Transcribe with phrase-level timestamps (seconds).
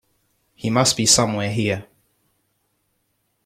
[0.55, 1.85] He must be somewhere here.